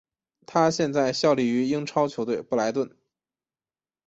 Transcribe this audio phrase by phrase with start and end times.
[0.47, 2.97] 他现在效力于英超球队布莱顿。